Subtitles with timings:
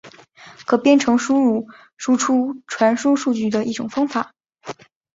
[0.65, 4.31] 可编程输入输出传输数据的一种方法。